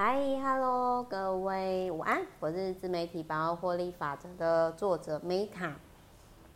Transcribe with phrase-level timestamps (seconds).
[0.00, 5.72] 嗨，Hello，各位午安，我是自媒体百万获利法则的作者 Meta。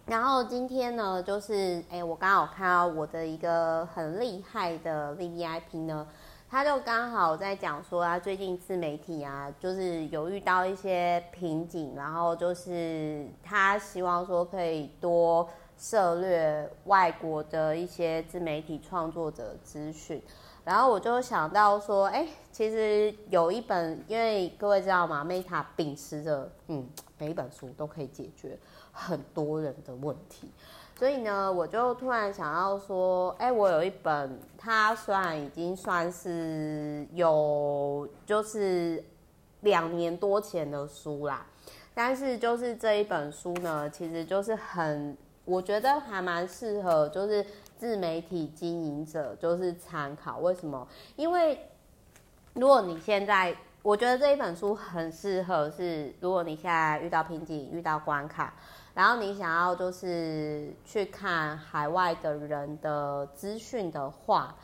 [0.06, 6.06] 然后今天呢，就是哎，我刚好看到我的一个很厉害的 VVIP 呢，
[6.48, 20.22] 他就刚好在讲说啊，最近自媒体啊，就是有遇到一些瓶颈，然后就是他希望说可以多涉猎外国的一些自媒体创作者资讯。
[20.64, 26.88] 然后我就想到说，哎，其实有一本，因为各位知道吗？Meta 秉持着，嗯，
[27.18, 28.56] 每一本书都可以解决
[28.92, 30.52] 很多人的问题，
[30.96, 39.02] 所以呢，我就突然想到说，哎，我有一本，它虽然已经算是有就是
[39.62, 41.44] 两年多前的书啦，
[41.92, 47.44] 但是就是这一本书呢，其实就是很，我觉得还蛮适合，就是。
[47.82, 50.86] 自媒体经营者就是参考，为什么？
[51.16, 51.68] 因为
[52.54, 58.54] 如果你现在，我觉得这一本书很适合是，如果你现在遇到瓶颈、遇到关卡，
[58.94, 64.54] 然后你想要就是去看海外的人的资讯的话，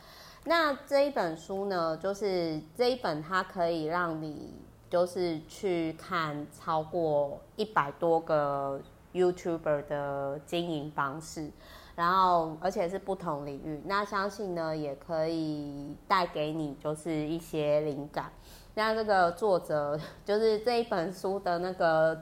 [0.45, 4.53] 那这一本书呢，就是这一本它可以让你
[4.89, 8.79] 就是去看超过一百多个
[9.13, 11.51] YouTuber 的经营方式。
[11.95, 18.31] 然后，而且是不同领域，那相信呢，也可以带给你就是一些灵感。
[18.75, 22.17] 那这个作者 就是这一本书的那个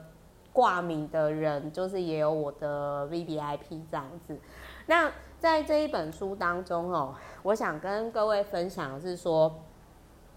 [0.52, 4.36] 挂名的人，就是也有我的 VVIP 这样子。
[4.86, 9.60] 那在这一本书当中哦，我想跟各位分享的是说，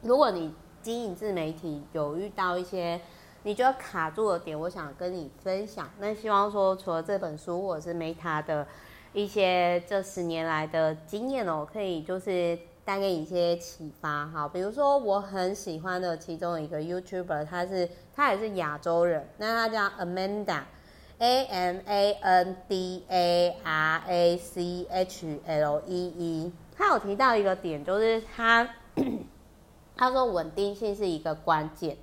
[0.03, 3.01] 如果你经营自媒体有遇到一些
[3.43, 5.89] 你觉得卡住的点，我想跟你分享。
[5.99, 8.67] 那希望说，除了这本书或者是 Meta 的。
[9.13, 14.47] 一些这十年来的经验哦，可以就是带给你一些启发哈。
[14.47, 26.53] 比如说我很喜欢的其中一个 YouTuber，他是他也是亚洲人，那他叫 Amanda，A M A N D A R A C H L E E。
[26.77, 28.65] 他有提到一个点，就是他
[29.97, 31.97] 他说稳定性是一个关键，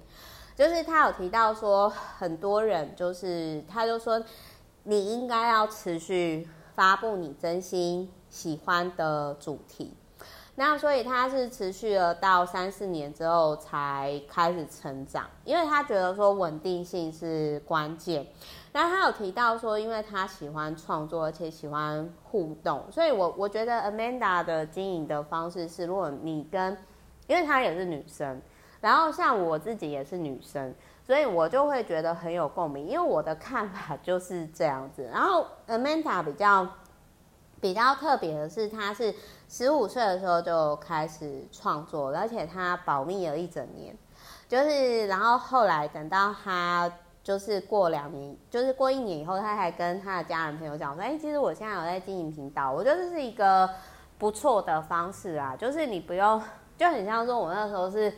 [0.59, 4.21] 就是他有提到说很多人就是他就说
[4.83, 6.47] 你应该要持续。
[6.75, 9.93] 发布你真心喜欢的主题，
[10.55, 18.25] 那所以他是持续了到三四年之后才开始成长，因为他觉得说稳定性是关键。
[18.71, 26.79] 那他有提到说，因为他喜欢创作，而且喜欢互动，所以我我觉得 Amanda 的经营的方式是，如果你跟，
[27.27, 28.41] 因为她也是女生，
[28.81, 30.75] 然后像我自己也是女生。
[31.05, 35.05] 所以我就会觉得很有共鸣，因为我的看法就是这样子。
[35.11, 36.69] 然后 Amanda 比较
[37.63, 39.15] 比较特别的是，她是
[39.49, 43.97] 十五岁的时候就开始创作，而且她保密了一整年。
[44.47, 46.93] 就是然后后来等到她
[47.25, 53.67] 就是过两年，就是过一年以后，她还跟她的家人朋友讲说：“哎，其实我现在有在经营频道。”我觉得这是一个
[54.19, 56.39] 不错的方式啊，就是你不用
[56.77, 58.13] 就很像说我那时候是。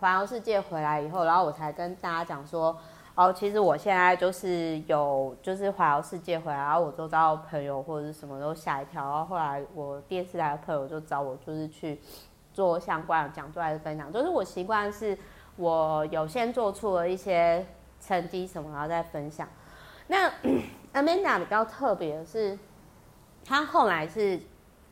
[0.00, 2.74] 环游世界回来以后，然后我才跟大家讲说，
[3.14, 12.00] 哦，其实我现在就是有，就是环游世界回来，然后我周遭朋友或者是什么都吓一跳，然后后来我电视台的朋友就找我，就是去
[12.54, 15.16] 做相关的讲座还是分享，就是我习惯是
[15.56, 17.66] 我有先做出了一些
[18.00, 19.46] 成绩什么，然后再分享。
[20.06, 20.30] 那
[20.94, 22.58] Amanda 比较特别的是，
[23.44, 24.40] 她后来是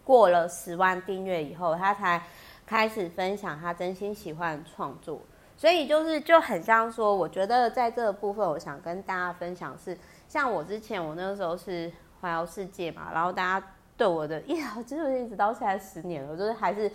[0.05, 2.23] 过了十万订阅以后，她才。
[2.69, 5.23] 开始分享他真心喜欢创作，
[5.57, 9.97] 所以就是就很像说，我觉得在这个部分，我想跟大家分享是，
[10.29, 11.91] 像我之前我那个时候是
[12.21, 16.93] 环游世界嘛，然后大家对我的，呀，就是一直到现在十年了，就是还是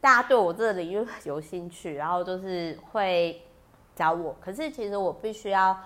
[0.00, 3.42] 大家对我这个领域有兴趣，然后就是会
[3.96, 5.76] 找我，可是其实我必须要，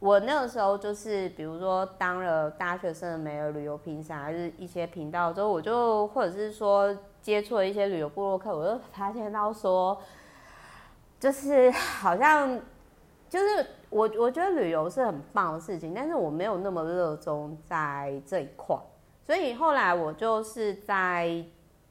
[0.00, 6.96] 我那个时候就是比如说当了大学生的美儿旅游评审，还是一些频道之后，我就或者是说。
[7.22, 9.96] 接触了一些旅游部落客，我就发现到说，
[11.20, 12.60] 就是好像，
[13.28, 18.76] 就是我我觉得旅游是很棒的事情，但是我没有那么热衷在这一块，
[19.24, 21.44] 所以后来我就是在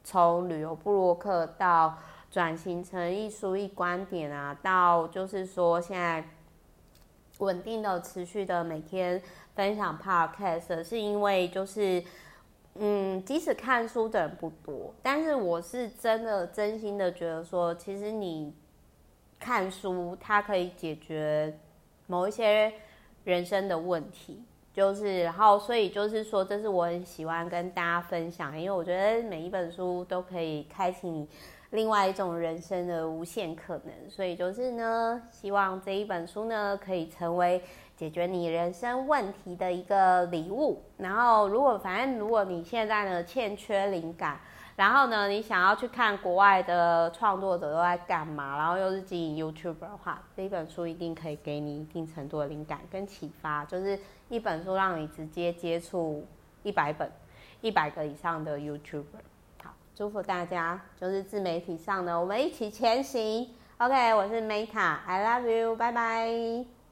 [0.04, 1.96] 从旅游部落客到
[2.30, 6.22] 转型成一书一观点啊，到就是说现在
[7.38, 9.20] 稳定的持续的每天
[9.54, 12.04] 分享 podcast，是因为就是。
[12.74, 18.54] 嗯，即使看书的人不多，但是我是真的真心的觉得说，其实你
[19.38, 21.58] 看书，它可以解决
[22.06, 22.72] 某一些
[23.24, 24.42] 人生的问题，
[24.72, 31.28] 就是然后所以就是说，这是我很喜欢跟大家分享，因为我觉得每一本书都可以开启你
[31.72, 33.92] 另外一种人生的无限可能。
[34.08, 37.62] 所以就是呢，希望这一本书呢，可以成为
[37.96, 40.82] 解决你人生问题的一个礼物。
[40.96, 44.40] 然后，如果反正如果你现在呢欠缺灵感，
[44.74, 53.98] 然后呢，你想要去看国外的创作者都在干嘛，然后又是经营 YouTube 的话，这一本书一定可以给你一定程度的灵感跟启发，就是
[54.28, 56.26] 一本书让你直接接触
[56.62, 57.10] 一百本、
[57.60, 59.04] 一百个以上的 YouTuber。
[59.94, 63.48] 祝福大家，就是自媒体上的我们一起前行。
[63.76, 66.72] OK，我是 Meta，I love you，拜拜。